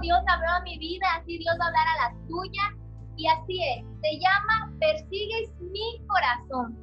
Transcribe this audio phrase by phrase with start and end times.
[0.00, 2.62] Dios habló a mi vida, así Dios va a hablar a la tuya.
[3.16, 6.76] Y así es, se llama Persigues mi corazón.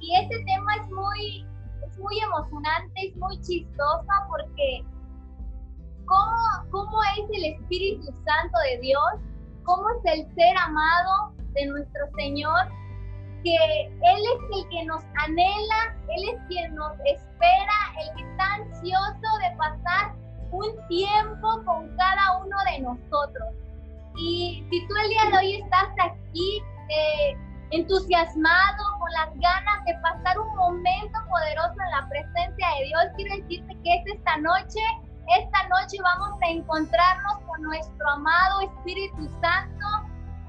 [0.00, 1.46] Y este tema es muy,
[1.86, 4.84] es muy emocionante, es muy chistoso porque
[6.06, 9.12] ¿cómo, cómo es el Espíritu Santo de Dios,
[9.64, 12.68] cómo es el ser amado de nuestro Señor,
[13.42, 18.54] que Él es el que nos anhela, Él es quien nos espera, el que está
[18.54, 20.14] ansioso de pasar
[20.50, 23.48] un tiempo con cada uno de nosotros.
[24.16, 27.36] Y si tú el día de hoy estás aquí eh,
[27.70, 33.36] entusiasmado, con las ganas de pasar un momento poderoso en la presencia de Dios, quiero
[33.36, 34.80] decirte que es esta noche,
[35.38, 39.86] esta noche vamos a encontrarnos con nuestro amado Espíritu Santo,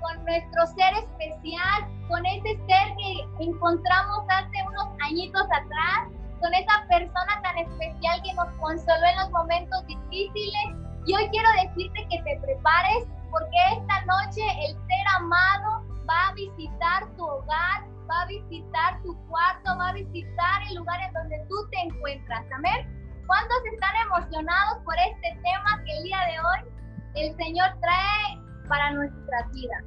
[0.01, 6.09] con nuestro ser especial, con ese ser que encontramos hace unos añitos atrás,
[6.41, 10.75] con esa persona tan especial que nos consoló en los momentos difíciles.
[11.05, 16.33] Y hoy quiero decirte que te prepares porque esta noche el ser amado va a
[16.33, 21.45] visitar tu hogar, va a visitar tu cuarto, va a visitar el lugar en donde
[21.47, 22.45] tú te encuentras.
[22.53, 23.23] Amén.
[23.27, 28.91] ¿Cuántos están emocionados por este tema que el día de hoy el Señor trae para
[28.91, 29.77] nuestra vida?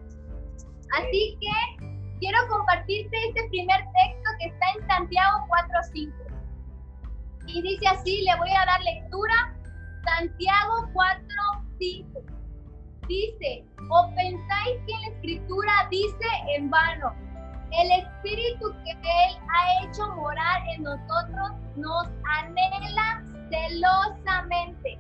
[0.96, 1.86] Así que
[2.20, 5.46] quiero compartirte este primer texto que está en Santiago
[5.92, 6.23] 4.5.
[7.46, 9.54] Y dice así, le voy a dar lectura,
[10.04, 12.34] Santiago 4.5
[13.08, 17.12] dice, o pensáis que la escritura dice en vano,
[17.72, 24.98] el espíritu que Él ha hecho morar en nosotros nos anhela celosamente.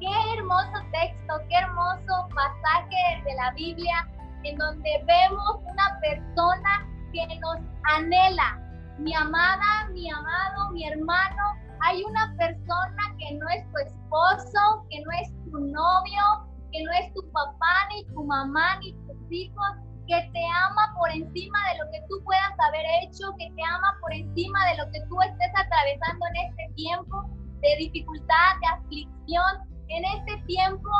[0.00, 4.08] Qué hermoso texto, qué hermoso pasaje de la Biblia
[4.42, 8.58] en donde vemos una persona que nos anhela.
[8.98, 11.42] Mi amada, mi amado, mi hermano,
[11.82, 16.24] hay una persona que no es tu esposo, que no es tu novio,
[16.72, 19.72] que no es tu papá, ni tu mamá, ni tus hijos,
[20.06, 23.96] que te ama por encima de lo que tú puedas haber hecho, que te ama
[24.00, 27.24] por encima de lo que tú estés atravesando en este tiempo
[27.60, 29.52] de dificultad, de aflicción,
[29.88, 30.90] en este tiempo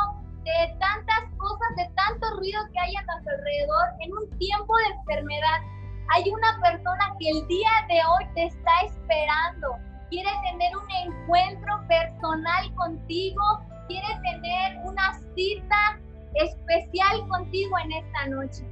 [0.43, 4.95] de tantas cosas, de tanto ruido que hay a tu alrededor, en un tiempo de
[4.99, 5.59] enfermedad.
[6.13, 9.72] Hay una persona que el día de hoy te está esperando,
[10.13, 13.41] quiere tener un encuentro personal contigo,
[13.87, 15.99] quiere tener una cita
[16.35, 18.63] especial contigo en esta noche.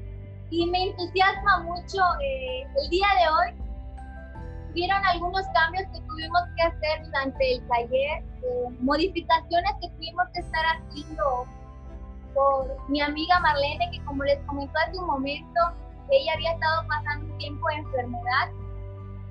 [0.51, 3.63] Y me entusiasma mucho eh, el día de hoy.
[4.75, 10.41] Vieron algunos cambios que tuvimos que hacer durante el taller, eh, modificaciones que tuvimos que
[10.41, 11.45] estar haciendo
[12.35, 15.59] por mi amiga Marlene, que como les comentó hace un momento,
[16.11, 18.49] ella había estado pasando un tiempo de enfermedad,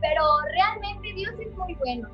[0.01, 2.09] pero realmente Dios es muy bueno.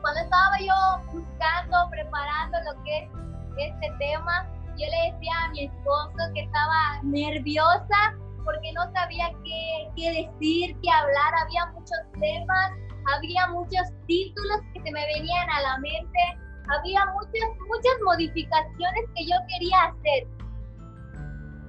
[0.00, 3.10] Cuando estaba yo buscando, preparando lo que es
[3.58, 4.48] este tema,
[4.78, 10.76] yo le decía a mi esposo que estaba nerviosa porque no sabía qué, qué decir,
[10.82, 12.70] qué hablar, había muchos temas,
[13.14, 16.18] había muchos títulos que se me venían a la mente,
[16.68, 20.26] había muchas, muchas modificaciones que yo quería hacer.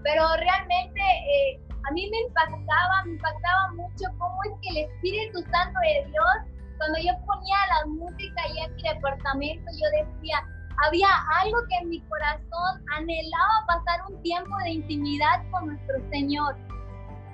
[0.03, 5.39] Pero realmente eh, a mí me impactaba, me impactaba mucho cómo es que el Espíritu
[5.51, 10.41] Santo de Dios cuando yo ponía la música ahí en mi departamento, yo decía,
[10.83, 11.09] había
[11.39, 16.57] algo que en mi corazón anhelaba pasar un tiempo de intimidad con nuestro Señor.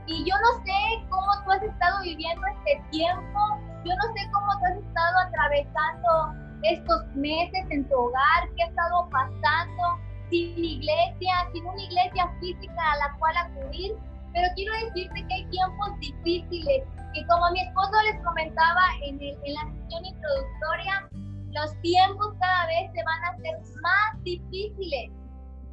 [0.06, 3.40] Y yo no sé cómo tú has estado viviendo este tiempo,
[3.86, 8.68] yo no sé cómo tú has estado atravesando estos meses en tu hogar, qué ha
[8.68, 9.84] estado pasando
[10.30, 13.96] sin iglesia, sin una iglesia física a la cual acudir,
[14.34, 16.84] pero quiero decirte que hay tiempos difíciles
[17.14, 21.10] y como mi esposo les comentaba en, en la sesión introductoria,
[21.52, 25.12] los tiempos cada vez se van a hacer más difíciles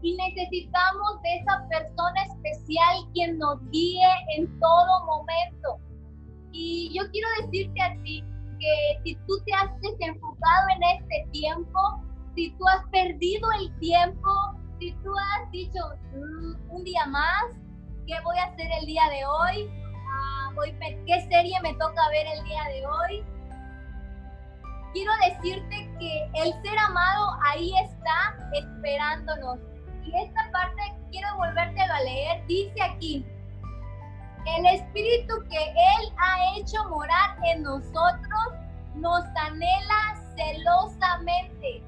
[0.04, 4.06] y necesitamos de esa persona especial quien nos guíe
[4.36, 5.78] en todo momento.
[6.52, 8.22] Y yo quiero decirte a ti
[8.60, 11.80] que si tú te has desenfocado en este tiempo,
[12.34, 14.30] si tú has perdido el tiempo,
[14.78, 15.80] si tú has dicho
[16.12, 17.44] mm, un día más,
[18.06, 19.70] ¿qué voy a hacer el día de hoy?
[21.06, 23.24] qué serie me toca ver el día de hoy.
[24.92, 29.58] Quiero decirte que el ser amado ahí está esperándonos.
[30.04, 32.46] Y esta parte quiero volvértelo a leer.
[32.46, 33.26] Dice aquí,
[34.46, 38.54] el espíritu que Él ha hecho morar en nosotros
[38.94, 41.82] nos anhela celosamente.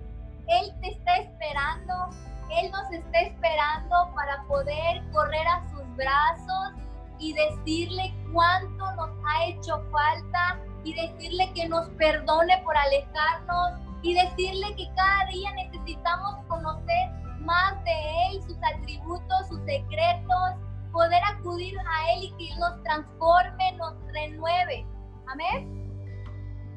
[0.49, 2.11] Él te está esperando,
[2.51, 6.73] Él nos está esperando para poder correr a sus brazos
[7.19, 14.15] y decirle cuánto nos ha hecho falta y decirle que nos perdone por alejarnos y
[14.15, 17.11] decirle que cada día necesitamos conocer
[17.41, 20.55] más de Él, sus atributos, sus secretos,
[20.93, 24.87] poder acudir a Él y que Él nos transforme, nos renueve.
[25.27, 25.87] Amén.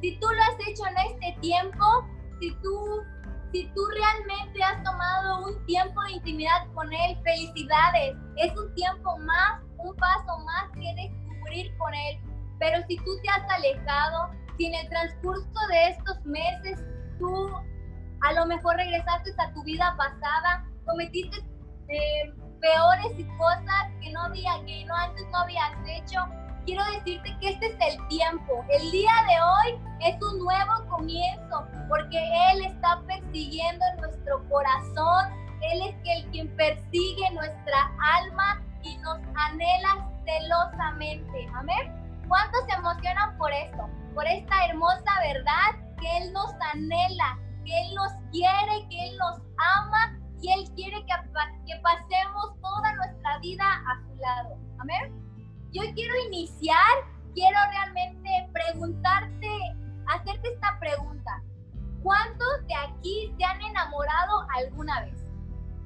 [0.01, 1.86] Si tú lo has hecho en este tiempo,
[2.39, 3.01] si tú,
[3.51, 8.16] si tú realmente has tomado un tiempo de intimidad con Él, felicidades.
[8.38, 12.19] Es un tiempo más, un paso más que descubrir con Él.
[12.60, 16.80] Pero si tú te has alejado, si en el transcurso de estos meses
[17.18, 17.50] tú
[18.22, 21.38] a lo mejor regresaste a tu vida pasada, cometiste
[21.88, 26.19] eh, peores cosas que no había, que no antes no habías hecho,
[26.69, 28.63] quiero decirte que este es el tiempo.
[28.69, 32.19] El día de hoy es un nuevo comienzo porque
[32.51, 35.25] Él está persiguiendo nuestro corazón.
[35.62, 41.48] Él es el quien persigue nuestra alma y nos anhela celosamente.
[41.56, 41.92] Amén.
[42.27, 43.89] ¿Cuántos se emocionan por esto?
[44.13, 49.42] Por esta hermosa verdad que Él nos anhela, que Él nos quiere, que Él nos
[49.81, 51.13] ama y Él quiere que,
[51.66, 54.57] que pasemos toda nuestra vida a su lado.
[54.77, 55.29] Amén.
[55.71, 56.80] Yo quiero iniciar,
[57.36, 59.48] quiero realmente preguntarte,
[60.07, 61.44] hacerte esta pregunta.
[62.01, 65.24] ¿Cuántos de aquí se han enamorado alguna vez?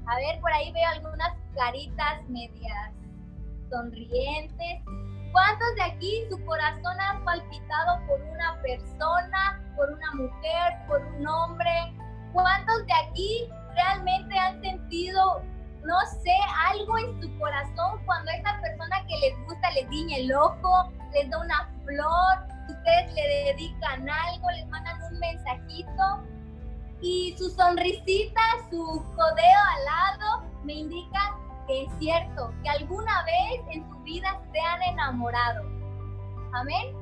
[0.07, 2.94] A ver, por ahí veo algunas caritas medias
[3.69, 4.83] sonrientes.
[5.33, 11.27] ¿Cuántos de aquí su corazón ha palpitado por una persona, por una mujer, por un
[11.27, 11.94] hombre?
[12.31, 15.44] ¿Cuántos de aquí realmente han sentido,
[15.85, 16.35] no sé,
[16.69, 21.30] algo en su corazón cuando esa persona que les gusta les guiña el ojo, les
[21.30, 26.24] da una flor, ustedes le dedican algo, les mandan un mensajito
[27.01, 31.33] y su sonrisita, su codeo al lado me indican
[31.68, 35.63] que es cierto, que alguna vez en su vida se han enamorado.
[36.53, 36.95] Amén.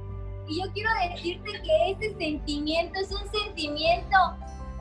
[0.48, 4.18] Y yo quiero decirte que ese sentimiento es un sentimiento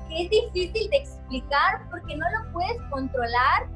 [0.09, 3.69] que es difícil de explicar porque no lo puedes controlar.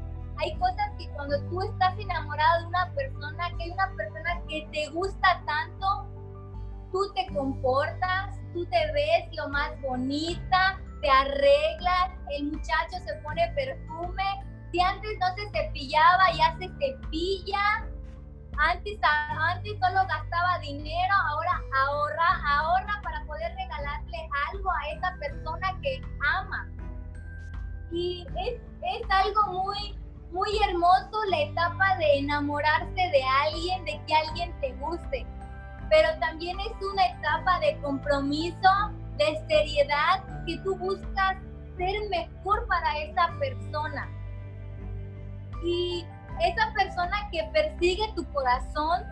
[0.45, 4.69] Hay cosas que cuando tú estás enamorado de una persona, que hay una persona que
[4.73, 5.87] te gusta tanto,
[6.93, 13.51] tú te comportas, tú te ves lo más bonita, te arreglas, el muchacho se pone
[13.55, 14.45] perfume.
[14.71, 17.87] Si antes no se cepillaba, ya se cepilla
[18.59, 25.81] antes, antes solo gastaba dinero, ahora ahorra, ahorra para poder regalarle algo a esa persona
[25.83, 26.03] que
[26.37, 26.69] ama.
[27.91, 30.04] Y es, es algo muy,
[30.35, 35.25] muy hermoso la etapa de enamorarse de alguien, de que alguien te guste.
[35.89, 38.69] Pero también es una etapa de compromiso,
[39.17, 41.37] de seriedad, que tú buscas
[41.77, 44.09] ser mejor para esa persona.
[45.65, 46.05] Y
[46.41, 49.05] esa persona que persigue tu corazón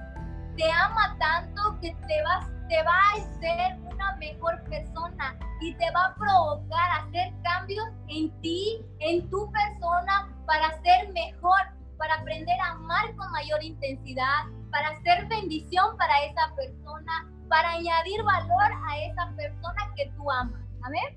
[0.57, 5.91] te ama tanto que te va, te va a hacer una mejor persona y te
[5.93, 11.61] va a provocar hacer cambios en ti, en tu persona, para ser mejor,
[11.99, 18.23] para aprender a amar con mayor intensidad, para hacer bendición para esa persona, para añadir
[18.25, 20.61] valor a esa persona que tú amas.
[20.83, 21.15] Amén.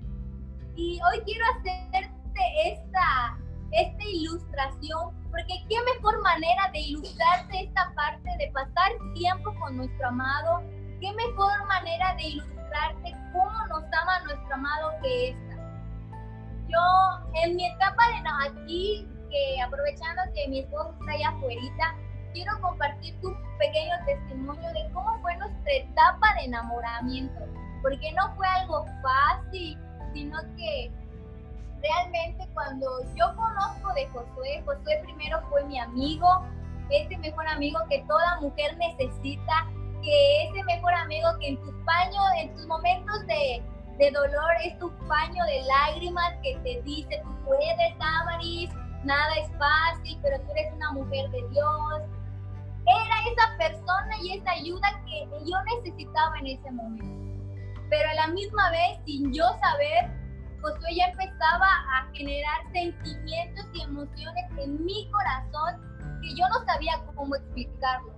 [0.76, 2.12] Y hoy quiero hacerte
[2.66, 3.38] esta,
[3.72, 10.08] esta ilustración porque qué mejor manera de ilustrarte esta parte de pasar tiempo con nuestro
[10.08, 10.62] amado,
[11.00, 12.55] qué mejor manera de ilustrarte
[13.32, 15.56] cómo nos ama nuestro amado que esta.
[16.68, 21.94] Yo en mi etapa de aquí, que aprovechando que mi esposo está allá afuera,
[22.32, 27.40] quiero compartir tu pequeño testimonio de cómo fue nuestra etapa de enamoramiento,
[27.82, 29.78] porque no fue algo fácil,
[30.12, 30.90] sino que
[31.80, 36.44] realmente cuando yo conozco de Josué, Josué primero fue mi amigo,
[36.90, 39.66] ese mejor amigo que toda mujer necesita,
[40.02, 43.62] que ese mejor amigo que en tus paños, en tus momentos de,
[43.98, 48.70] de dolor es tu paño de lágrimas que te dice, tú puedes, Amaris,
[49.04, 52.02] nada es fácil, pero tú eres una mujer de Dios.
[52.86, 57.26] Era esa persona y esa ayuda que yo necesitaba en ese momento.
[57.88, 60.10] Pero a la misma vez, sin yo saber,
[60.60, 67.02] Josué ya empezaba a generar sentimientos y emociones en mi corazón que yo no sabía
[67.14, 68.12] cómo explicarlo.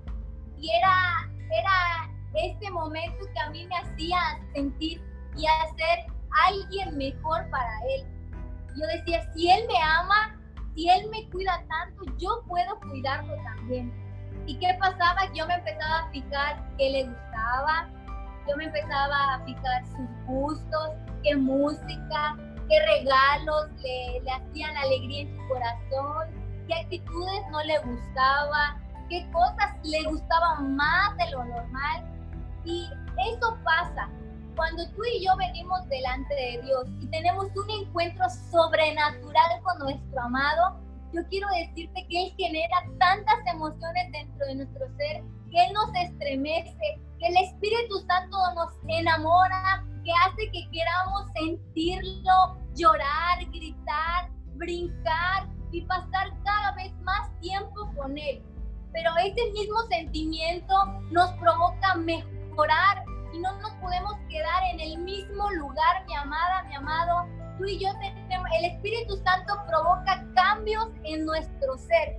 [0.57, 4.19] Y era, era este momento que a mí me hacía
[4.55, 5.03] sentir
[5.37, 6.07] y hacer
[6.47, 8.07] alguien mejor para él.
[8.77, 10.37] Yo decía, si él me ama,
[10.75, 13.93] si él me cuida tanto, yo puedo cuidarlo también.
[14.47, 15.31] ¿Y qué pasaba?
[15.35, 17.89] Yo me empezaba a fijar qué le gustaba,
[18.49, 20.91] yo me empezaba a fijar sus gustos,
[21.23, 22.37] qué música,
[22.69, 26.29] qué regalos le, le hacían alegría en su corazón,
[26.67, 32.05] qué actitudes no le gustaban, qué cosas le gustaban más de lo normal.
[32.65, 32.89] Y
[33.33, 34.09] eso pasa.
[34.57, 40.21] cuando tú y yo venimos delante de Dios y tenemos un encuentro sobrenatural con nuestro
[40.21, 40.81] amado,
[41.13, 45.95] yo quiero decirte que Él genera tantas emociones dentro de nuestro ser, que Él nos
[45.95, 55.49] estremece, que el Espíritu Santo nos enamora, que hace que queramos sentirlo, llorar, gritar, brincar
[55.71, 58.43] y pasar cada vez más tiempo con Él.
[58.93, 60.75] Pero ese mismo sentimiento
[61.11, 66.75] nos provoca mejorar y no nos podemos quedar en el mismo lugar, mi amada, mi
[66.75, 67.27] amado.
[67.59, 72.17] Tú y yo tenemos, el Espíritu Santo provoca cambios en nuestro ser.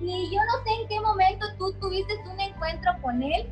[0.00, 3.48] Y yo no sé en qué momento tú tuviste un encuentro con Él.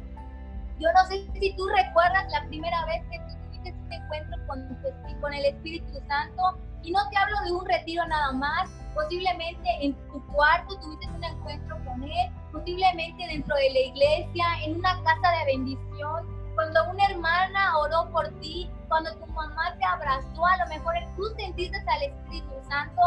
[0.81, 4.79] Yo no sé si tú recuerdas la primera vez que tú tuviste un encuentro con,
[5.21, 6.59] con el Espíritu Santo.
[6.83, 8.71] Y no te hablo de un retiro nada más.
[8.95, 12.31] Posiblemente en tu cuarto tuviste un encuentro con Él.
[12.53, 18.29] Posiblemente dentro de la iglesia, en una casa de bendición cuando una hermana oró por
[18.41, 23.01] ti, cuando tu mamá te abrazó, a lo mejor tú sentiste al Espíritu Santo.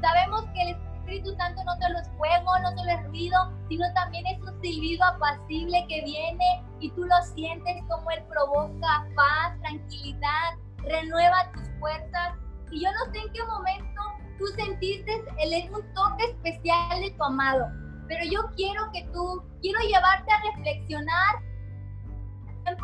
[0.00, 4.24] Sabemos que el Espíritu Santo no solo es fuego, no solo es ruido, sino también
[4.26, 10.54] es un silbido apacible que viene y tú lo sientes como Él provoca paz, tranquilidad,
[10.78, 12.34] renueva tus fuerzas.
[12.70, 14.00] Y yo no sé en qué momento
[14.38, 17.66] tú sentiste el, un toque especial de tu amado,
[18.10, 21.36] pero yo quiero que tú, quiero llevarte a reflexionar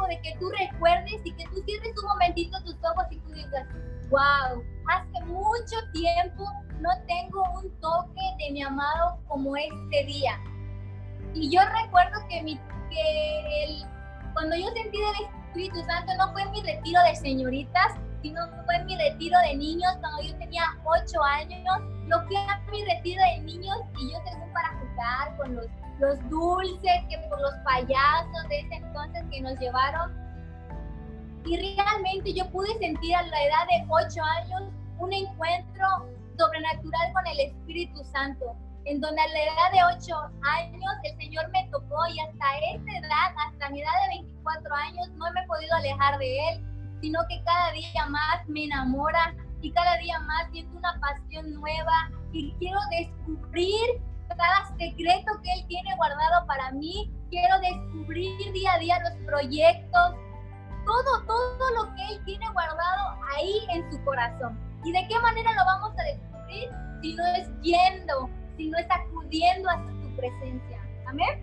[0.09, 3.67] de que tú recuerdes y que tú cierres un momentito tus ojos y tú digas,
[4.09, 6.45] wow, hace mucho tiempo
[6.81, 10.39] no tengo un toque de mi amado como este día.
[11.35, 12.57] Y yo recuerdo que, mi,
[12.91, 13.85] que el,
[14.33, 18.97] cuando yo sentí del Espíritu Santo no fue mi retiro de señoritas, sino fue mi
[18.97, 21.96] retiro de niños cuando yo tenía 8 años.
[22.09, 25.67] Yo fui a mi retiro de niños y yo según para jugar con los
[25.99, 30.13] los dulces, que por los payasos de ese entonces que nos llevaron.
[31.45, 34.63] Y realmente yo pude sentir a la edad de 8 años
[34.99, 35.87] un encuentro
[36.37, 41.49] sobrenatural con el Espíritu Santo, en donde a la edad de 8 años el Señor
[41.51, 45.47] me tocó y hasta esta edad, hasta mi edad de 24 años, no me he
[45.47, 46.65] podido alejar de Él,
[47.01, 52.11] sino que cada día más me enamora y cada día más siento una pasión nueva
[52.33, 57.11] y quiero descubrir cada secreto que Él tiene guardado para mí.
[57.31, 60.15] Quiero descubrir día a día los proyectos,
[60.85, 64.59] todo, todo lo que Él tiene guardado ahí en su corazón.
[64.85, 66.71] ¿Y de qué manera lo vamos a descubrir?
[67.03, 70.81] Si no es yendo, si no es acudiendo a su presencia.
[71.07, 71.43] Amén.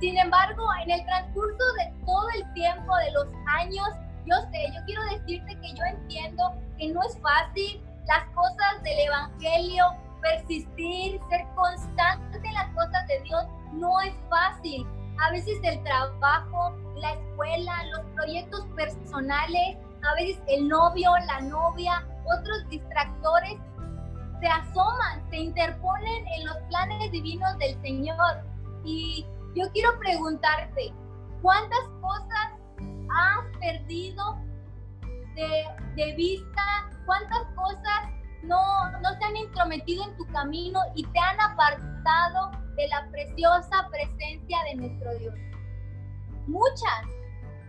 [0.00, 3.88] Sin embargo, en el transcurso de todo el tiempo, de los años,
[4.26, 8.98] yo sé, yo quiero decirte que yo entiendo que no es fácil las cosas del
[9.00, 9.84] Evangelio,
[10.20, 14.86] persistir, ser constante en las cosas de Dios no es fácil.
[15.20, 22.06] A veces el trabajo, la escuela, los proyectos personales, a veces el novio, la novia,
[22.24, 23.58] otros distractores
[24.40, 28.44] se asoman, se interponen en los planes divinos del Señor.
[28.84, 30.92] Y yo quiero preguntarte,
[31.40, 32.53] ¿cuántas cosas
[33.14, 34.38] has perdido
[35.34, 36.62] de, vista?
[37.06, 38.10] ¿Cuántas cosas
[38.42, 43.88] no, no se han intrometido en tu camino y te han apartado de la preciosa
[43.90, 45.34] presencia de nuestro Dios.
[46.46, 47.02] Muchas.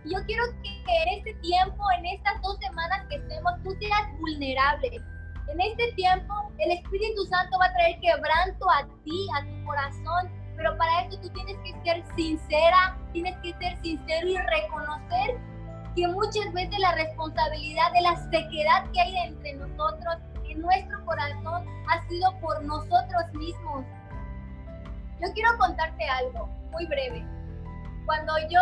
[0.04, 5.00] Yo quiero que en este tiempo, en estas dos semanas que estemos, tú seas vulnerable.
[5.48, 10.30] En este tiempo, el Espíritu Santo va a traer quebranto a ti, a tu corazón,
[10.56, 15.38] pero para eso tú tienes que ser sincera, tienes que ser sincero y reconocer
[15.94, 20.16] que muchas veces la responsabilidad de la sequedad que hay entre nosotros
[20.56, 23.84] nuestro corazón ha sido por nosotros mismos.
[25.20, 27.24] Yo quiero contarte algo muy breve.
[28.04, 28.60] Cuando yo,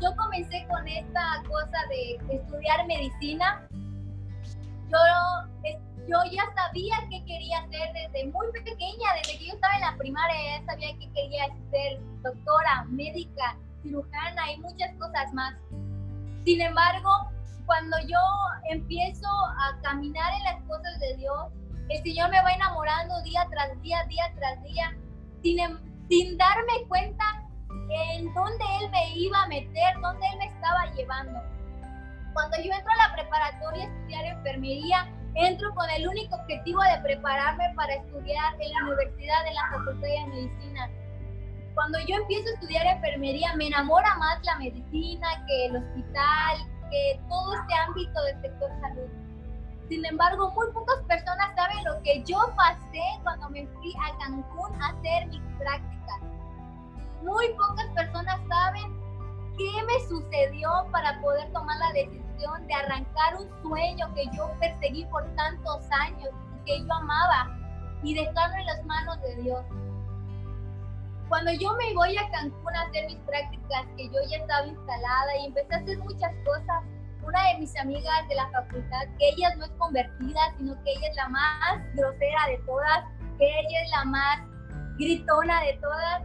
[0.00, 3.66] yo comencé con esta cosa de estudiar medicina,
[4.88, 4.98] yo,
[6.08, 9.96] yo ya sabía qué quería hacer desde muy pequeña, desde que yo estaba en la
[9.96, 15.54] primaria, ya sabía que quería ser doctora, médica, cirujana y muchas cosas más.
[16.44, 17.10] Sin embargo,
[17.66, 18.18] cuando yo
[18.70, 21.52] empiezo a caminar en las cosas de Dios,
[21.88, 24.96] el Señor me va enamorando día tras día, día tras día,
[25.42, 27.24] sin, em, sin darme cuenta
[27.90, 31.40] en dónde Él me iba a meter, dónde Él me estaba llevando.
[32.32, 36.98] Cuando yo entro a la preparatoria a estudiar enfermería, entro con el único objetivo de
[37.02, 40.90] prepararme para estudiar en la universidad, en la Facultad de Medicina.
[41.74, 46.56] Cuando yo empiezo a estudiar enfermería, me enamora más la medicina que el hospital,
[46.90, 49.10] que todo este ámbito del sector salud.
[49.90, 54.82] Sin embargo, muy pocas personas saben lo que yo pasé cuando me fui a Cancún
[54.82, 56.20] a hacer mis prácticas.
[57.22, 58.98] Muy pocas personas saben
[59.58, 65.04] qué me sucedió para poder tomar la decisión de arrancar un sueño que yo perseguí
[65.06, 67.56] por tantos años y que yo amaba
[68.02, 69.64] y dejarlo en las manos de Dios.
[71.28, 75.36] Cuando yo me voy a Cancún a hacer mis prácticas, que yo ya estaba instalada
[75.40, 76.84] y empecé a hacer muchas cosas,
[77.26, 81.08] una de mis amigas de la facultad, que ella no es convertida, sino que ella
[81.08, 83.04] es la más grosera de todas,
[83.38, 84.38] que ella es la más
[84.98, 86.22] gritona de todas,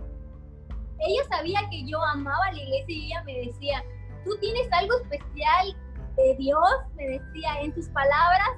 [1.00, 3.84] ella sabía que yo amaba la iglesia y ella me decía,
[4.24, 5.75] tú tienes algo especial
[6.15, 8.50] de Dios, me decía en tus palabras,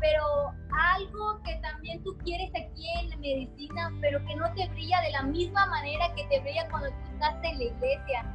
[0.00, 0.52] pero
[0.94, 5.10] algo que también tú quieres aquí en la medicina, pero que no te brilla de
[5.10, 8.34] la misma manera que te brilla cuando tú estás en la iglesia.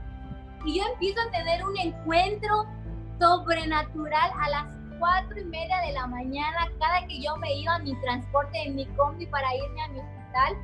[0.65, 2.65] Y yo empiezo a tener un encuentro
[3.19, 4.65] sobrenatural a las
[4.99, 8.75] cuatro y media de la mañana, cada que yo me iba a mi transporte en
[8.75, 10.57] mi combi para irme a mi hospital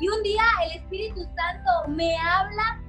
[0.00, 2.80] y un día el Espíritu Santo me habla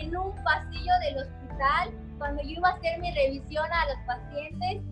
[0.00, 4.82] en un pasillo del hospital cuando yo iba a hacer mi revisión a los pacientes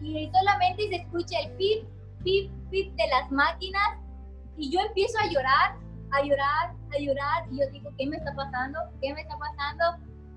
[0.00, 1.86] y solamente se escucha el pip,
[2.22, 3.98] pip, pip de las máquinas
[4.56, 5.76] y yo empiezo a llorar,
[6.12, 8.78] a llorar, a llorar y yo digo, ¿qué me está pasando?
[9.00, 9.84] ¿Qué me está pasando?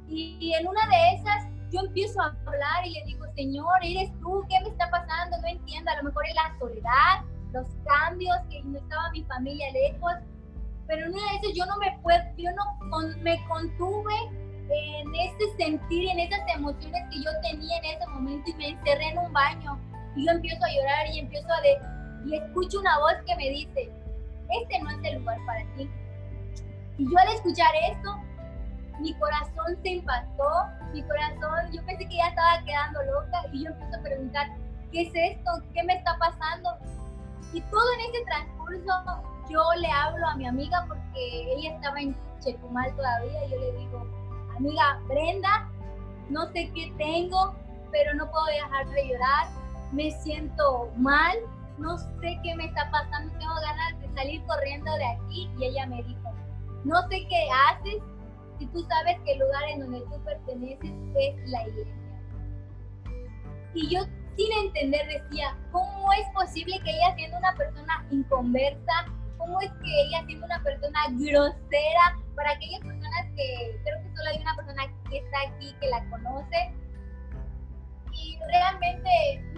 [0.07, 4.43] Y, en una de esas yo empiezo a hablar y le digo, Señor, eres tú,
[4.49, 5.37] ¿qué me está pasando?
[5.41, 9.69] No entiendo, a lo mejor es la soledad, los cambios, que no estaba mi familia
[9.71, 10.13] lejos,
[10.87, 15.55] pero en una de esas yo no me puedo, yo no me contuve en ese
[15.57, 19.33] sentir en esas emociones que yo tenía en ese momento y me encerré en un
[19.33, 19.79] baño
[20.15, 21.77] y yo empiezo a llorar y empiezo a de,
[22.25, 23.89] y escucho una voz que me dice,
[24.49, 25.89] este no es el lugar para ti.
[26.97, 28.17] Y yo al escuchar esto,
[28.99, 30.49] mi corazón se impactó,
[30.91, 34.47] mi corazón, yo pensé que ya estaba quedando loca y yo empiezo a preguntar,
[34.91, 35.51] ¿qué es esto?
[35.73, 36.77] ¿Qué me está pasando?
[37.53, 42.15] Y todo en ese transcurso yo le hablo a mi amiga porque ella estaba en
[42.39, 44.26] Chetumal todavía y yo le digo,
[44.57, 45.69] amiga Brenda,
[46.29, 47.55] no sé qué tengo,
[47.91, 49.47] pero no puedo dejar de llorar,
[49.91, 51.37] me siento mal,
[51.77, 55.85] no sé qué me está pasando, tengo ganas de salir corriendo de aquí y ella
[55.87, 56.33] me dijo,
[56.83, 58.01] no sé qué haces
[58.59, 61.93] si tú sabes que el lugar en donde tú perteneces es la iglesia.
[63.75, 64.01] Y yo
[64.35, 69.05] sin entender decía, ¿cómo es posible que ella siendo una persona inconversa,
[69.37, 73.79] cómo es que ella siendo una persona grosera para aquellas personas que
[74.17, 76.73] solo hay una persona que está aquí que la conoce
[78.11, 79.09] y realmente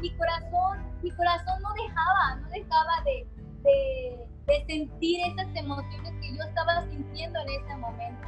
[0.01, 3.27] mi corazón mi corazón no dejaba no dejaba de,
[3.63, 8.27] de, de sentir esas emociones que yo estaba sintiendo en ese momento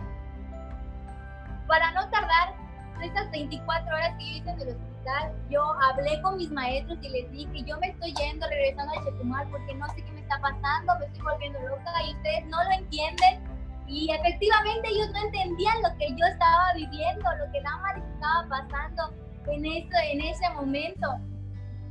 [1.67, 2.54] para no tardar
[3.02, 7.10] esas 24 horas que yo hice en el hospital, yo hablé con mis maestros y
[7.10, 10.39] les dije, yo me estoy yendo, regresando a Chetumal porque no sé qué me está
[10.39, 13.50] pasando, me estoy volviendo loca y ustedes no lo entienden.
[13.91, 19.13] Y efectivamente ellos no entendían lo que yo estaba viviendo, lo que más estaba pasando
[19.47, 21.08] en ese, en ese momento.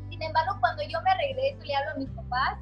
[0.09, 2.59] Sin embargo, cuando yo me regreso y le hablo a mis papás,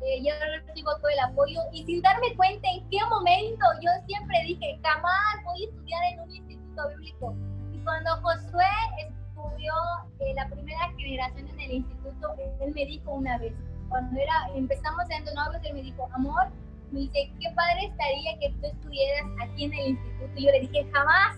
[0.00, 0.32] eh, yo
[0.64, 5.44] recibo todo el apoyo y sin darme cuenta en qué momento yo siempre dije, jamás
[5.44, 7.36] voy a estudiar en un instituto bíblico.
[7.74, 8.64] Y cuando Josué
[8.98, 9.74] estudió
[10.20, 13.52] eh, la primera generación en el instituto, él me dijo una vez,
[13.90, 16.50] cuando era, empezamos siendo novios, él me dijo, amor,
[16.92, 20.32] me dice, qué padre estaría que tú estuvieras aquí en el instituto.
[20.36, 21.36] Y yo le dije, jamás,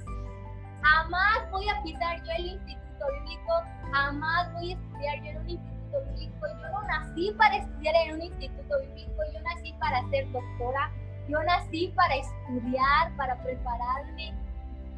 [0.83, 3.53] jamás voy a pisar yo el instituto bíblico,
[3.93, 6.47] jamás voy a estudiar yo en un instituto bíblico.
[6.47, 10.93] Yo no nací para estudiar en un instituto bíblico, yo nací para ser doctora,
[11.29, 14.35] yo nací para estudiar, para prepararme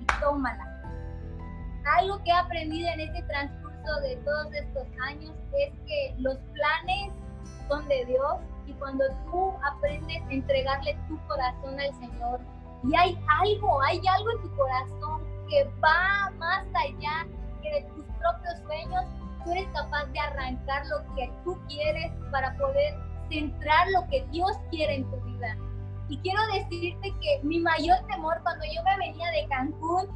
[0.00, 0.66] y tómala.
[1.98, 7.12] Algo que he aprendido en este transcurso de todos estos años es que los planes
[7.78, 8.36] de Dios
[8.70, 12.40] y cuando tú aprendes a entregarle tu corazón al Señor
[12.84, 17.26] y hay algo, hay algo en tu corazón que va más allá
[17.62, 19.04] que de tus propios sueños,
[19.44, 22.94] tú eres capaz de arrancar lo que tú quieres para poder
[23.28, 25.56] centrar lo que Dios quiere en tu vida.
[26.08, 30.08] Y quiero decirte que mi mayor temor cuando yo me venía de Cancún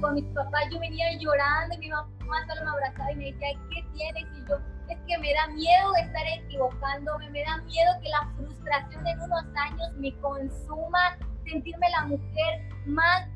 [0.00, 3.48] con mis papás, yo venía llorando y mi mamá solo me abrazaba y me decía,
[3.70, 4.24] ¿qué tienes?
[4.36, 4.56] Y yo,
[4.92, 9.44] es que me da miedo estar equivocándome, me da miedo que la frustración en unos
[9.56, 13.26] años me consuma, sentirme la mujer más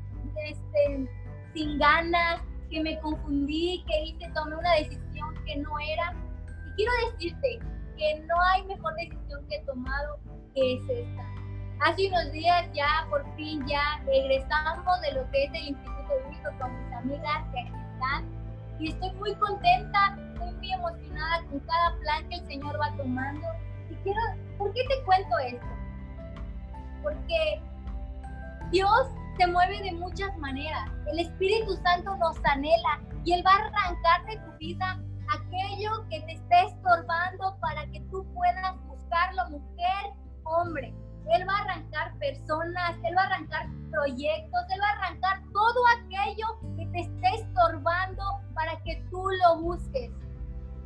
[0.45, 1.09] este,
[1.53, 6.13] sin ganas, que me confundí, que hice, tomé una decisión que no era.
[6.67, 7.59] Y quiero decirte
[7.97, 10.19] que no hay mejor decisión que he tomado
[10.53, 11.23] que es esta.
[11.79, 16.49] Hace unos días ya, por fin, ya regresamos de lo que es el Instituto Bíblico
[16.59, 18.37] con mis amigas que aquí están.
[18.79, 20.17] Y estoy muy contenta
[20.57, 20.86] muy emocionada
[21.49, 23.47] con cada plan que el Señor va tomando.
[23.89, 24.19] Y quiero,
[24.57, 25.67] ¿por qué te cuento esto?
[27.03, 27.61] Porque
[28.71, 29.07] Dios
[29.37, 30.89] se mueve de muchas maneras.
[31.07, 36.21] El Espíritu Santo nos anhela y Él va a arrancar de tu vida aquello que
[36.21, 40.93] te esté estorbando para que tú puedas buscarlo, mujer, hombre.
[41.33, 45.79] Él va a arrancar personas, Él va a arrancar proyectos, Él va a arrancar todo
[45.97, 50.09] aquello que te esté estorbando para que tú lo busques.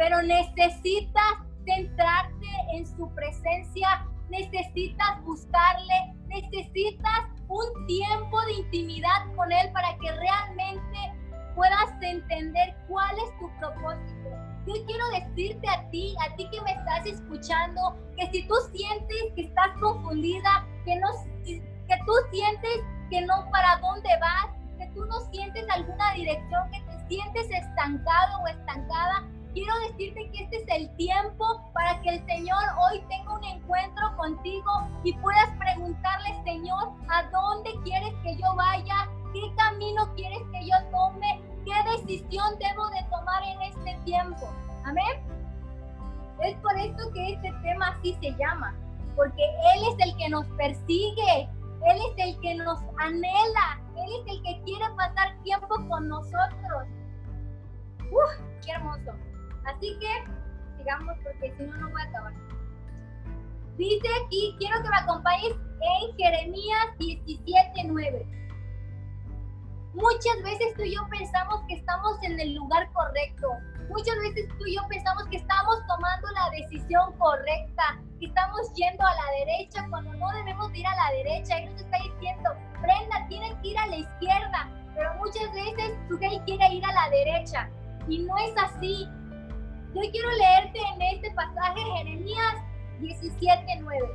[0.02, 1.34] Pero necesitas
[1.64, 10.12] centrarte en su presencia, necesitas buscarle, necesitas un tiempo de intimidad con Él para que
[10.12, 10.98] realmente
[11.54, 14.30] puedas entender cuál es tu propósito.
[14.66, 19.34] Yo quiero decirte a ti, a ti que me estás escuchando, que si tú sientes
[19.36, 21.10] que estás confundida, que no
[21.46, 22.80] que tú sientes
[23.12, 24.48] que no para dónde vas,
[24.80, 30.44] que tú no sientes alguna dirección, que te sientes estancado o estancada, quiero decirte que
[30.44, 34.72] este es el tiempo para que el Señor hoy tenga un encuentro contigo
[35.04, 39.10] y puedas preguntarle, Señor, ¿a dónde quieres que yo vaya?
[39.34, 41.42] ¿Qué camino quieres que yo tome?
[41.66, 44.50] ¿Qué decisión debo de tomar en este tiempo?
[44.86, 45.32] Amén.
[46.42, 48.76] Es por esto que este tema así se llama,
[49.16, 49.44] porque
[49.76, 51.50] Él es el que nos persigue,
[51.86, 56.88] Él es el que nos anhela, Él es el que quiere pasar tiempo con nosotros.
[58.12, 58.66] ¡Uf!
[58.66, 59.31] ¡Qué hermoso!
[59.66, 60.24] Así que
[60.78, 62.34] sigamos porque si no, no voy a acabar.
[63.78, 68.42] Dice aquí, quiero que me acompañes en Jeremías 17:9.
[69.94, 73.50] Muchas veces tú y yo pensamos que estamos en el lugar correcto.
[73.90, 79.06] Muchas veces tú y yo pensamos que estamos tomando la decisión correcta, que estamos yendo
[79.06, 81.60] a la derecha cuando no debemos ir a la derecha.
[81.60, 84.70] Y nos está diciendo, Brenda, tienes que ir a la izquierda.
[84.96, 87.70] Pero muchas veces tú quiere ir a la derecha.
[88.08, 89.10] Y no es así.
[89.94, 92.56] Yo quiero leerte en este pasaje Jeremías
[93.02, 94.10] 17:9.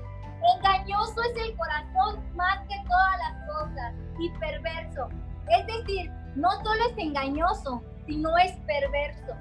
[0.56, 5.08] Engañoso es el corazón más que todas las cosas y perverso.
[5.48, 9.34] Es decir, no solo es engañoso, sino es perverso.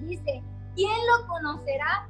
[0.00, 0.42] Dice,
[0.74, 2.08] ¿quién lo conocerá?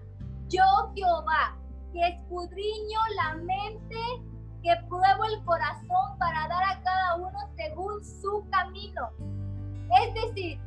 [0.49, 0.63] Yo
[0.95, 1.57] Jehová,
[1.93, 3.99] que escudriño la mente,
[4.63, 9.11] que pruebo el corazón para dar a cada uno según su camino.
[10.01, 10.61] Es decir,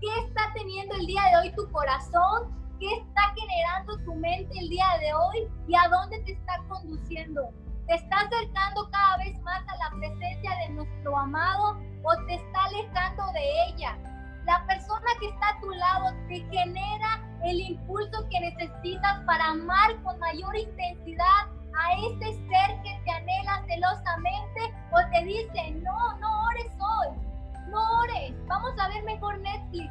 [0.00, 2.54] ¿Qué está teniendo el día de hoy tu corazón?
[2.78, 5.48] ¿Qué está generando tu mente el día de hoy?
[5.66, 7.50] ¿Y a dónde te está conduciendo?
[7.88, 12.64] ¿Te está acercando cada vez más a la presencia de nuestro amado o te está
[12.66, 13.98] alejando de ella?
[14.44, 20.00] La persona que está a tu lado te genera el impulso que necesitas para amar
[20.04, 24.60] con mayor intensidad a ese ser que te anhela celosamente
[24.92, 27.27] o te dice, no, no ores hoy,
[27.68, 29.90] no ores, vamos a ver mejor Netflix.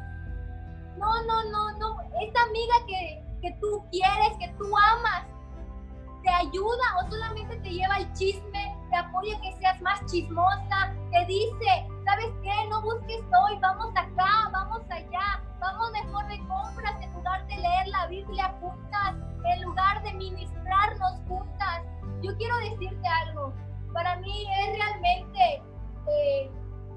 [0.96, 5.26] No, no, no, no, esta amiga que, que tú quieres, que tú amas,
[6.22, 11.24] te ayuda o solamente te lleva el chisme, te apoya que seas más chismosa, te
[11.26, 12.68] dice, ¿sabes qué?
[12.68, 17.88] No busques hoy, vamos acá, vamos allá, vamos mejor de compras en lugar de leer
[17.88, 19.14] la Biblia juntas,
[19.44, 21.82] en lugar de ministrarnos juntas.
[22.22, 23.52] Yo quiero decirte algo,
[23.92, 25.62] para mí es realmente
[26.10, 26.50] eh,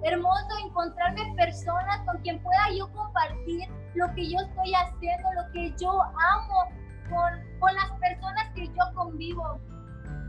[0.04, 5.74] hermoso encontrarme personas con quien pueda yo compartir lo que yo estoy haciendo, lo que
[5.80, 6.72] yo amo
[7.10, 9.60] con, con las personas que yo convivo.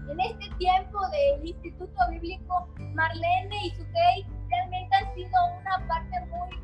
[0.09, 5.31] En este tiempo del Instituto Bíblico, Marlene y Sugei realmente han sido
[5.61, 6.61] una parte muy,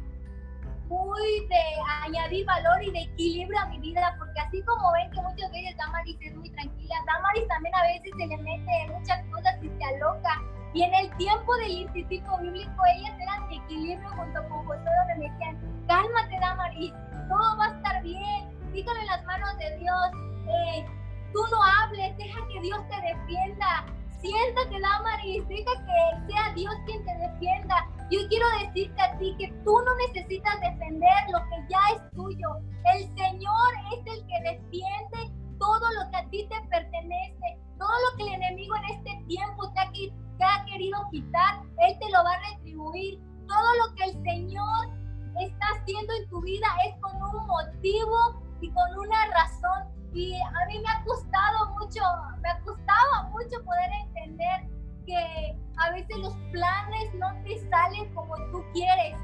[0.88, 1.62] muy de
[2.03, 5.77] añadir valor y de equilibrio a mi vida, porque así como ven que muchas veces
[5.77, 9.85] Damaris es muy tranquila, Damaris también a veces se le mete muchas cosas y se
[9.85, 10.42] aloca
[10.74, 15.14] y en el tiempo del instituto bíblico, ellas eran de equilibrio junto con José, donde
[15.16, 16.92] me decían, cálmate, Damaris,
[17.28, 20.11] todo va a estar bien, dígale las manos de Dios,
[20.48, 20.87] eh,
[21.33, 23.87] tú no hables, deja que Dios te defienda,
[24.20, 27.87] siéntate, Damaris, deja que sea Dios quien te defienda.
[28.11, 32.48] Yo quiero decirte a ti que tú no necesitas defender lo que ya es tuyo.
[32.94, 38.16] El Señor es el que defiende todo lo que a ti te pertenece, todo lo
[38.16, 39.90] que el enemigo en este tiempo te ha
[40.38, 43.20] te ha querido quitar, Él te lo va a retribuir.
[43.46, 44.98] Todo lo que el Señor
[45.40, 49.88] está haciendo en tu vida es con un motivo y con una razón.
[50.12, 52.01] Y a mí me ha costado mucho,
[52.40, 54.68] me ha costado mucho poder entender
[55.07, 59.18] que a veces los planes no te salen como tú quieres.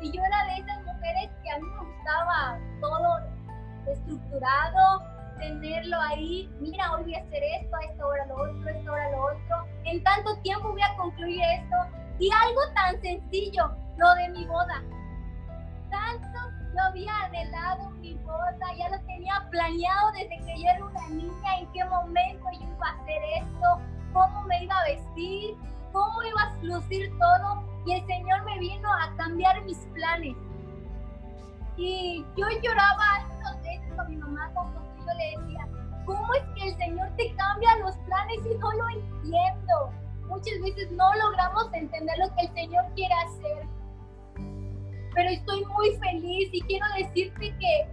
[0.00, 3.18] Y yo era de esas mujeres que a mí me gustaba todo
[3.86, 5.11] estructurado,
[5.42, 8.92] tenerlo ahí, mira, hoy voy a hacer esto, a esta hora lo otro, a esta
[8.92, 11.76] hora lo otro, en tanto tiempo voy a concluir esto.
[12.18, 14.82] Y algo tan sencillo, lo de mi boda.
[15.90, 16.38] Tanto
[16.74, 21.58] yo había anhelado mi boda, ya lo tenía planeado desde que yo era una niña,
[21.58, 23.80] en qué momento yo iba a hacer esto,
[24.12, 25.56] cómo me iba a vestir.
[25.92, 30.34] cómo iba a lucir todo y el Señor me vino a cambiar mis planes.
[31.76, 34.50] Y yo lloraba algunos veces con mi mamá
[35.06, 35.68] yo le decía,
[36.06, 39.92] ¿cómo es que el Señor te cambia los planes y no lo entiendo?
[40.28, 43.66] Muchas veces no logramos entender lo que el Señor quiere hacer.
[45.14, 47.92] Pero estoy muy feliz y quiero decirte que,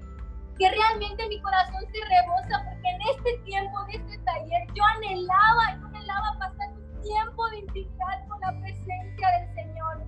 [0.57, 5.79] que realmente mi corazón se rebosa porque en este tiempo de este taller yo anhelaba,
[5.79, 10.05] yo anhelaba pasar un tiempo de intimidad con la presencia del Señor.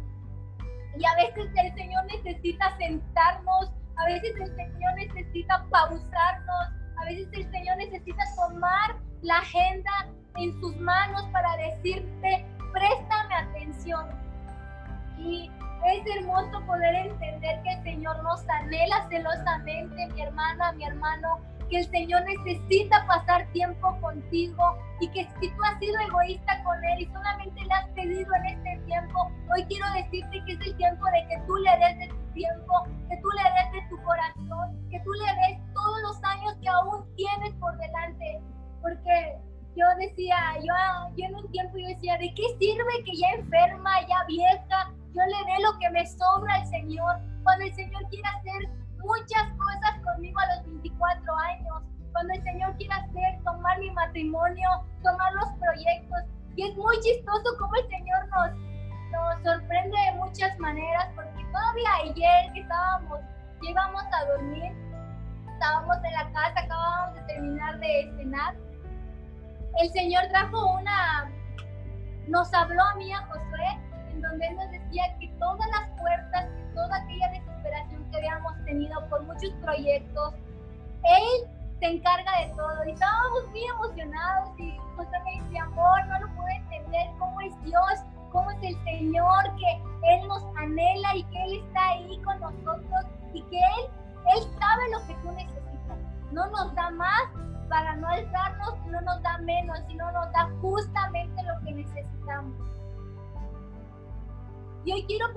[0.97, 7.27] Y a veces el Señor necesita sentarnos, a veces el Señor necesita pausarnos, a veces
[7.33, 9.91] el Señor necesita tomar la agenda
[10.35, 14.07] en sus manos para decirte, préstame atención.
[15.17, 15.51] Y
[15.85, 21.79] es hermoso poder entender que el Señor nos anhela celosamente, mi hermana, mi hermano, que
[21.79, 27.01] el Señor necesita pasar tiempo contigo y que si tú has sido egoísta con Él
[27.01, 31.05] y solamente le has pedido en este tiempo, hoy quiero decirte que es el tiempo
[31.05, 31.40] de que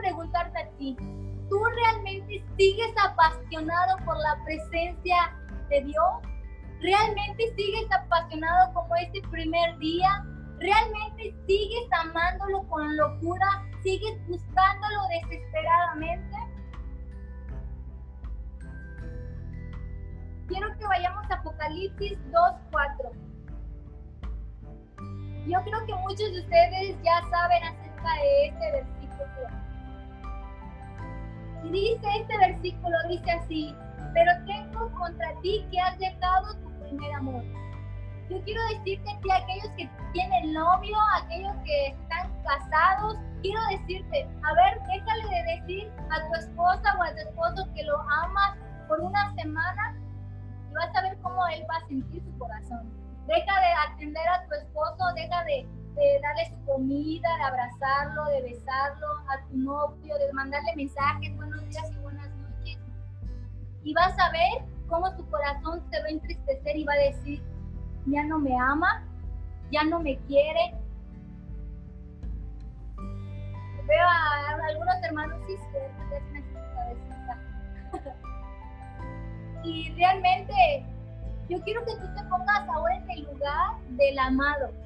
[0.05, 0.97] preguntarte a ti,
[1.49, 5.35] ¿tú realmente sigues apasionado por la presencia
[5.71, 6.13] de Dios?
[6.81, 10.23] ¿Realmente sigues apasionado como este primer día?
[10.59, 13.47] ¿Realmente sigues amándolo con locura?
[13.83, 16.37] ¿Sigues buscándolo desesperadamente?
[20.49, 23.11] Quiero que vayamos a Apocalipsis 2.4.
[25.47, 29.04] Yo creo que muchos de ustedes ya saben acerca de este versículo
[31.65, 33.75] y dice este versículo, dice así,
[34.13, 37.43] pero tengo contra ti que has dejado tu primer amor.
[38.31, 44.55] Yo quiero decirte a aquellos que tienen novio, aquellos que están casados, quiero decirte, a
[44.55, 48.57] ver, déjale de decir a tu esposa o a tu esposo que lo amas
[48.89, 49.97] por una semana
[50.71, 52.91] y vas a ver cómo él va a sentir su corazón.
[53.27, 58.43] Deja de atender a tu esposo, deja de de darle su comida, de abrazarlo, de
[58.43, 62.79] besarlo a tu novio, de mandarle mensajes, buenos días y buenas noches.
[63.85, 67.43] Y vas a ver cómo tu corazón se va a entristecer y va a decir,
[68.07, 69.05] ya no me ama,
[69.71, 70.75] ya no me quiere.
[72.97, 75.55] Veo a, algunos hermanos y
[79.69, 80.87] y realmente
[81.49, 84.84] yo quiero que tú te pongas ahora en el lugar del amado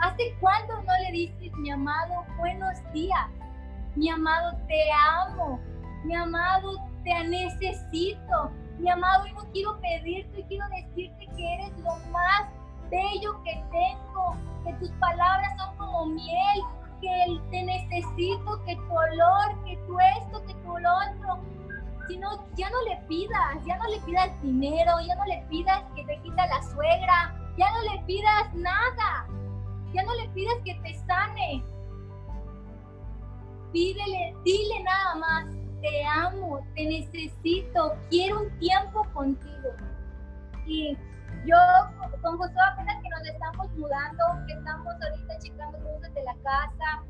[0.00, 3.26] ¿Hace cuánto no le dices, mi amado, buenos días?
[3.94, 5.60] Mi amado, te amo.
[6.04, 8.50] Mi amado, te necesito.
[8.78, 12.48] Mi amado, y no quiero pedirte, quiero decirte que eres lo más
[12.90, 16.60] bello que tengo, que tus palabras son como miel,
[17.00, 21.38] que te necesito, que tu olor, que tu esto, que tu otro.
[22.08, 25.82] Si no, ya no le pidas, ya no le pidas dinero, ya no le pidas
[25.94, 29.26] que te quita la suegra, ya no le pidas nada.
[29.94, 31.64] Ya no le pides que te sane.
[33.72, 35.46] Pídele, dile nada más,
[35.80, 39.70] te amo, te necesito, quiero un tiempo contigo.
[40.66, 40.96] Y
[41.44, 41.56] yo
[42.22, 47.04] con Josué apenas que nos estamos mudando, que estamos ahorita checando cosas de la casa,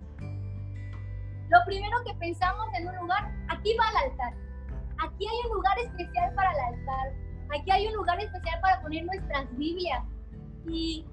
[1.50, 4.32] lo primero que pensamos en un lugar, aquí va el altar.
[5.06, 7.12] Aquí hay un lugar especial para el altar.
[7.54, 10.02] Aquí hay un lugar especial para poner nuestras Biblias.
[10.66, 11.06] Y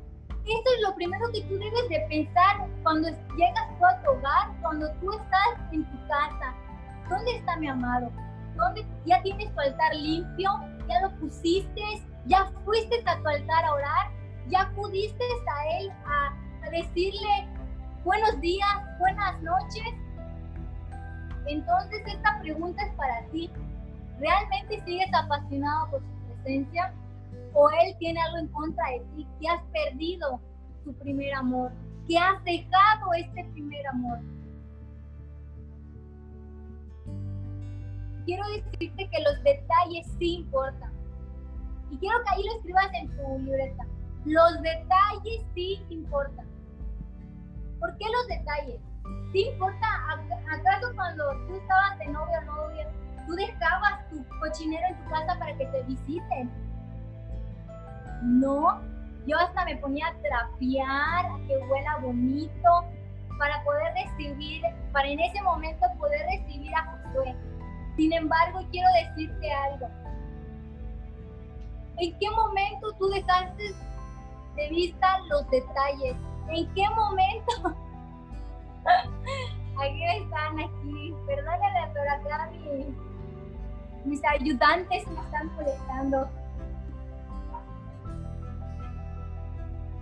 [0.46, 4.92] esto es lo primero que tú debes de pensar cuando llegas a tu hogar, cuando
[5.00, 6.54] tú estás en tu casa.
[7.10, 8.10] ¿Dónde está mi amado?
[8.56, 10.50] ¿Dónde ya tienes tu altar limpio?
[10.88, 11.82] ¿Ya lo pusiste?
[12.26, 14.12] ¿Ya fuiste a tu altar a orar?
[14.50, 17.48] ¿Ya acudiste a él a decirle,
[18.04, 19.94] buenos días, buenas noches.
[21.48, 23.52] Entonces esta pregunta es para ti.
[24.20, 26.94] ¿Realmente sigues apasionado por su presencia?
[27.54, 29.28] ¿O él tiene algo en contra de ti?
[29.40, 30.40] ¿Que has perdido
[30.84, 31.72] tu primer amor?
[32.08, 34.20] ¿Que has dejado este primer amor?
[38.26, 40.92] Quiero decirte que los detalles sí importan.
[41.90, 43.86] Y quiero que ahí lo escribas en tu libreta.
[44.26, 46.46] Los detalles sí importan.
[47.80, 48.80] ¿Por qué los detalles?
[49.34, 49.88] ¿Sí importa?
[50.52, 52.88] ¿Acaso cuando tú estabas de novio o novia,
[53.26, 56.71] tú dejabas tu cochinero en tu casa para que te visiten?
[58.22, 58.82] No,
[59.26, 62.70] yo hasta me ponía a trapear, a que huela bonito,
[63.38, 67.36] para poder recibir, para en ese momento poder recibir a Josué.
[67.96, 69.88] Sin embargo, quiero decirte algo.
[71.98, 73.74] ¿En qué momento tú dejaste
[74.56, 76.16] de vista los detalles?
[76.50, 77.76] ¿En qué momento?
[79.82, 81.16] aquí están, aquí.
[81.28, 82.50] Perdónenme, pero acá
[84.06, 86.30] mis ayudantes me están molestando.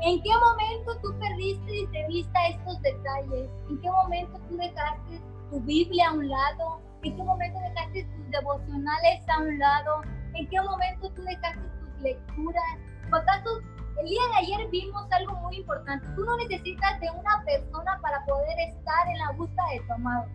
[0.01, 3.49] ¿En qué momento tú perdiste de vista estos detalles?
[3.69, 6.79] ¿En qué momento tú dejaste tu Biblia a un lado?
[7.03, 10.01] ¿En qué momento dejaste tus devocionales a un lado?
[10.35, 12.63] ¿En qué momento tú dejaste tus lecturas?
[13.11, 13.59] ¿Acaso
[13.99, 16.07] el día de ayer vimos algo muy importante?
[16.15, 20.27] Tú no necesitas de una persona para poder estar en la búsqueda de tu amado.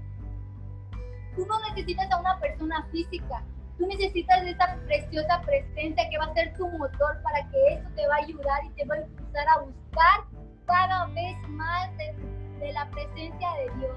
[1.37, 3.42] Tú no necesitas a una persona física.
[3.79, 7.88] Tú necesitas de esa preciosa presencia que va a ser tu motor para que eso
[7.96, 10.25] te va a ayudar y te va a a buscar
[10.66, 12.14] cada vez más de,
[12.61, 13.97] de la presencia de Dios.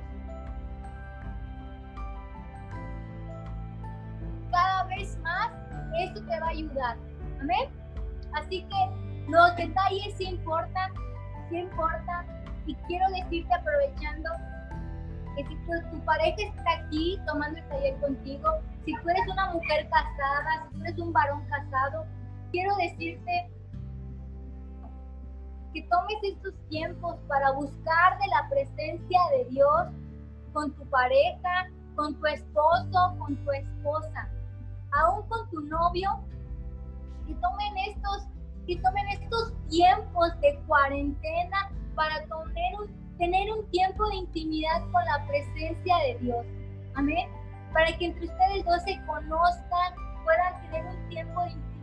[4.52, 5.52] Cada vez más,
[6.00, 6.98] eso te va a ayudar.
[7.42, 7.70] Amén.
[8.34, 10.92] Así que los detalles sí importan,
[11.50, 12.26] sí importan.
[12.66, 14.30] Y quiero decirte aprovechando
[15.36, 18.50] que si tu, pareja está aquí tomando el taller contigo,
[18.86, 22.06] si tú eres una mujer casada, si tú eres un varón casado,
[22.52, 23.50] quiero decirte
[25.78, 29.88] que tomes estos tiempos para buscar de la presencia de Dios
[30.52, 34.28] con tu pareja, con tu esposo, con tu esposa,
[34.94, 36.10] aún con tu novio,
[37.28, 38.28] que tomen estos,
[38.66, 45.06] que tomen estos tiempos de cuarentena para tener un tener un tiempo de intimidad con
[45.06, 46.46] la presencia de Dios.
[46.96, 47.30] Amén.
[47.72, 51.77] Para que entre ustedes dos se conozcan, puedan tener un tiempo de intimidad,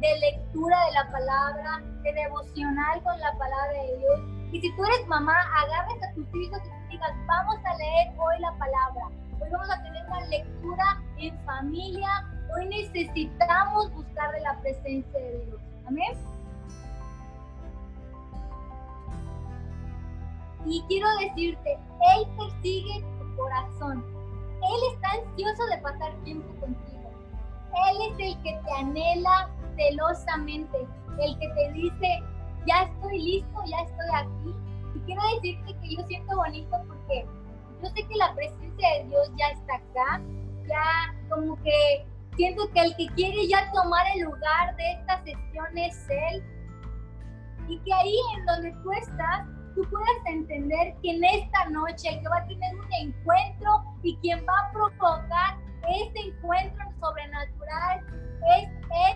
[0.00, 4.20] de lectura de la palabra, de devocional con la palabra de Dios.
[4.52, 8.40] Y si tú eres mamá, agarres a tus hijos y digas, vamos a leer hoy
[8.40, 9.08] la palabra.
[9.40, 12.26] Hoy vamos a tener una lectura en familia.
[12.54, 15.60] Hoy necesitamos buscar de la presencia de Dios.
[15.86, 16.16] Amén.
[20.64, 21.78] Y quiero decirte,
[22.16, 24.04] Él persigue tu corazón.
[24.62, 26.93] Él está ansioso de pasar tiempo contigo.
[27.88, 30.86] Él es el que te anhela celosamente,
[31.20, 32.22] el que te dice,
[32.66, 34.54] ya estoy listo, ya estoy aquí.
[34.94, 37.26] Y quiero decirte que yo siento bonito porque
[37.82, 40.22] yo sé que la presencia de Dios ya está acá,
[40.66, 42.06] ya como que
[42.36, 46.42] siento que el que quiere ya tomar el lugar de esta sesión es Él.
[47.68, 52.20] Y que ahí en donde tú estás, tú puedas entender que en esta noche el
[52.20, 55.58] que va a tener un encuentro y quien va a provocar
[55.88, 57.53] ese encuentro sobrenatural
[58.58, 58.68] es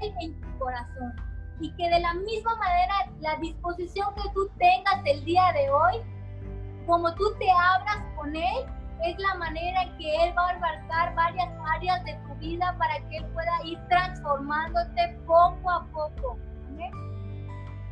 [0.03, 1.15] Él en tu corazón.
[1.61, 5.97] Y que de la misma manera la disposición que tú tengas el día de hoy,
[6.87, 8.65] como tú te abras con Él,
[9.05, 13.19] es la manera que Él va a abarcar varias áreas de tu vida para que
[13.19, 16.39] Él pueda ir transformándote poco a poco.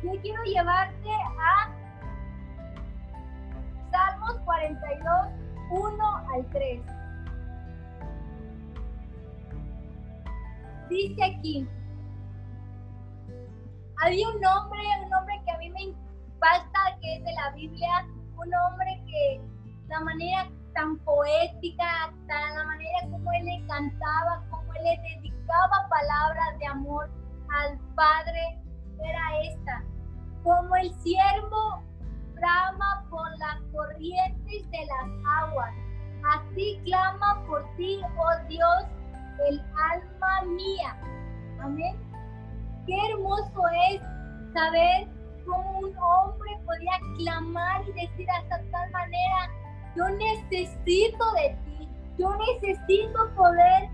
[0.03, 1.73] Yo quiero llevarte a
[3.91, 5.27] Salmos 42,
[5.71, 6.96] 1 al 3.
[10.89, 11.67] Dice aquí,
[14.01, 18.07] había un hombre, un hombre que a mí me impacta, que es de la Biblia,
[18.37, 19.41] un hombre que
[19.87, 25.89] la manera tan poética, tan la manera como él le cantaba, como él le dedicaba
[25.89, 27.09] palabras de amor
[27.49, 28.61] al Padre,
[29.03, 29.83] era esta.
[30.43, 31.83] Como el siervo
[32.35, 35.73] brama por las corrientes de las aguas.
[36.33, 38.83] Así clama por ti, oh Dios,
[39.47, 39.61] el
[39.91, 40.97] alma mía.
[41.61, 41.95] Amén.
[42.85, 44.01] Qué hermoso es
[44.53, 45.07] saber
[45.45, 49.49] cómo un hombre podía clamar y decir hasta tal manera,
[49.95, 53.89] yo necesito de ti, yo necesito poder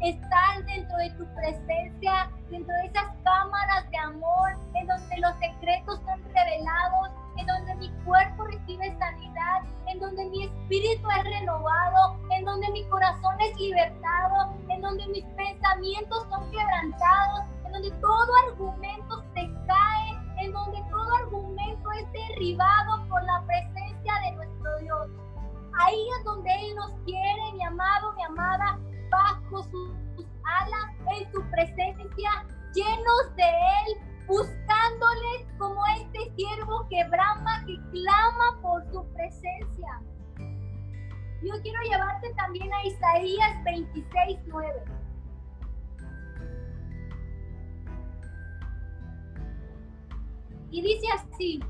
[0.00, 6.00] estar dentro de tu presencia, dentro de esas cámaras de amor, en donde los secretos
[6.04, 9.62] son revelados, en donde mi cuerpo recibe sanidad
[10.42, 14.51] espíritu es renovado, en donde mi corazón es libertado,
[14.82, 21.14] en donde mis pensamientos son quebrantados, en donde todo argumento se cae, en donde todo
[21.14, 25.08] argumento es derribado por la presencia de nuestro Dios.
[25.78, 29.92] Ahí es donde Él nos quiere, mi amado, mi amada, bajo sus
[30.42, 38.60] alas, en su presencia, llenos de Él, buscándoles como este siervo que brama, que clama
[38.60, 40.02] por su presencia.
[41.42, 44.84] Yo quiero llevarte también a Isaías 26, 9.
[50.70, 51.60] Y dice así.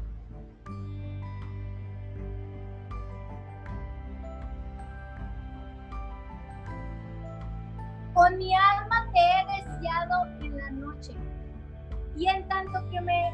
[8.13, 11.15] Con mi alma te he deseado en la noche
[12.15, 13.33] y en tanto que me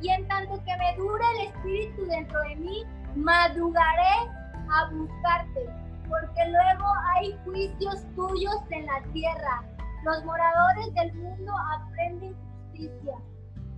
[0.00, 2.82] y en tanto que me dure el espíritu dentro de mí,
[3.14, 4.39] madrugaré
[4.72, 5.66] a buscarte,
[6.08, 9.64] porque luego hay juicios tuyos en la tierra.
[10.04, 12.34] Los moradores del mundo aprenden
[12.70, 13.14] justicia.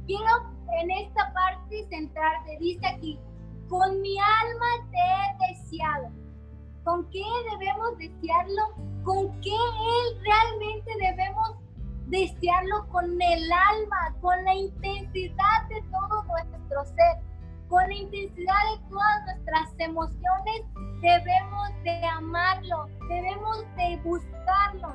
[0.07, 3.19] Quiero en esta parte centrarte, dice aquí,
[3.69, 6.11] con mi alma te he deseado.
[6.85, 8.63] ¿Con qué debemos desearlo?
[9.05, 11.57] ¿Con qué Él realmente debemos
[12.07, 17.32] desearlo con el alma, con la intensidad de todo nuestro ser,
[17.73, 20.63] con la intensidad de todas nuestras emociones,
[21.01, 24.93] debemos de amarlo, debemos de buscarlo.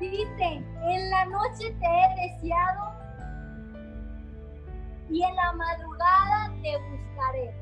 [0.00, 2.92] Dice, en la noche te he deseado
[5.08, 7.54] y en la madrugada te buscaré.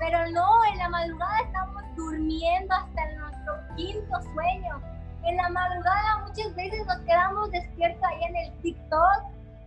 [0.00, 4.82] Pero no, en la madrugada estamos durmiendo hasta nuestro quinto sueño
[5.26, 9.24] en la madrugada muchas veces nos quedamos despiertos ahí en el TikTok,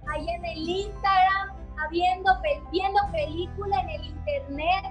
[0.07, 1.49] ahí en el Instagram,
[1.87, 2.31] viendo,
[2.71, 4.85] viendo película en el internet.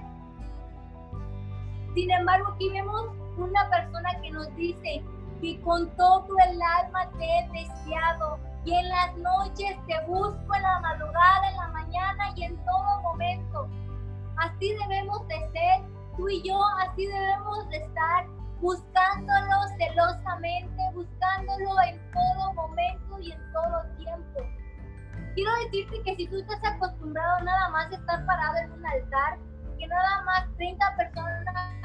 [1.93, 5.03] Sin embargo, aquí vemos una persona que nos dice
[5.41, 10.61] que con todo el alma te he deseado y en las noches te busco en
[10.61, 13.67] la madrugada, en la mañana y en todo momento.
[14.37, 15.81] Así debemos de ser,
[16.17, 18.25] tú y yo, así debemos de estar
[18.61, 21.79] buscándolo celosamente, buscándolo
[25.69, 29.37] decirte que si tú estás acostumbrado nada más a estar parado en un altar,
[29.77, 31.43] que nada más 30 personas,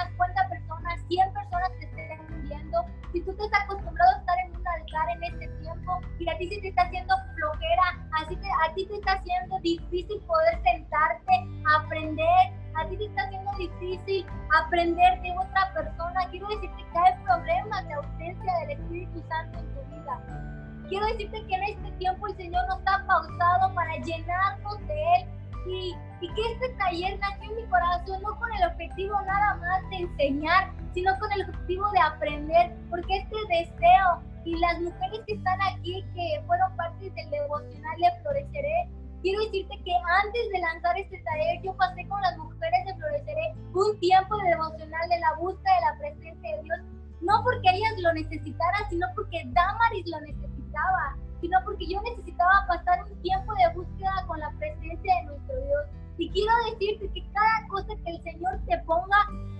[0.09, 4.57] 50 personas, 100 personas te estén viendo, si tú te estás acostumbrado a estar en
[4.57, 8.49] un altar en este tiempo y a ti se te está haciendo flojera, así que
[8.49, 11.33] a ti te está haciendo difícil poder sentarte,
[11.77, 14.27] aprender, a ti te está haciendo difícil
[14.65, 19.75] aprender de otra persona, quiero decirte que hay problemas de ausencia del Espíritu Santo en
[19.75, 20.54] tu vida.
[20.89, 25.29] Quiero decirte que en este tiempo el Señor nos ha pausado para llenarnos de Él.
[25.67, 29.89] Y, y, que este taller nació en mi corazón no con el objetivo nada más
[29.89, 35.35] de enseñar, sino con el objetivo de aprender, porque este deseo y las mujeres que
[35.35, 38.89] están aquí, que fueron parte del devocional de Floreceré,
[39.23, 43.55] quiero decirte que antes de lanzar este taller, yo pasé con las mujeres de Floreceré
[43.73, 46.79] un tiempo de devocional de la búsqueda de la presencia de Dios,
[47.25, 53.05] no porque ellas lo necesitaran, sino porque Damaris lo necesitaba, sino porque yo necesitaba pasar
[53.05, 55.83] un tiempo de búsqueda con la presencia de nuestro Dios.
[56.19, 59.17] Y quiero decirte que cada cosa que el Señor te ponga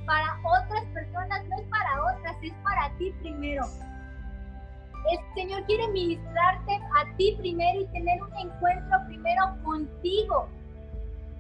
[0.07, 3.65] para otras personas no es para otras, es para ti primero.
[5.11, 10.49] El Señor quiere ministrarte a ti primero y tener un encuentro primero contigo.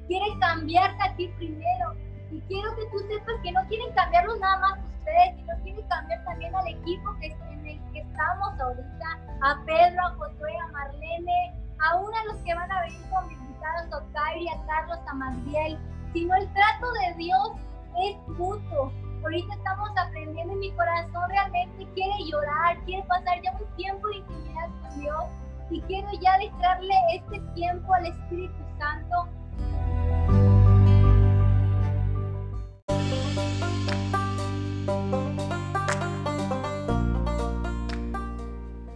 [0.09, 1.95] Quiere cambiarte a ti primero.
[2.31, 6.25] Y quiero que tú sepas que no quieren cambiarlos nada más ustedes, sino quieren cambiar
[6.25, 11.55] también al equipo que, en el que estamos ahorita, a Pedro, a Josué, a Marlene,
[11.79, 15.15] a uno de los que van a venir con invitados, a Kairi, a Carlos, a
[15.15, 15.79] Magdiel.
[16.13, 17.51] Sino el trato de Dios
[17.97, 18.93] es mutuo
[19.25, 24.17] ahorita estamos aprendiendo y mi corazón realmente quiere llorar, quiere pasar ya un tiempo de
[24.17, 25.25] intimidad con Dios
[25.71, 30.54] y quiero ya dejarle este tiempo al Espíritu Santo.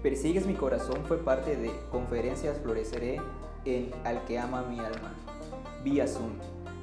[0.09, 3.21] Persigues mi corazón fue parte de Conferencias Floreceré
[3.67, 5.13] en Al que ama mi alma,
[5.85, 6.31] vía Zoom.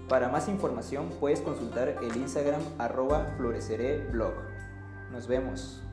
[0.07, 3.35] Para más información puedes consultar el Instagram arroba
[4.11, 4.33] blog.
[5.11, 5.84] Nos vemos.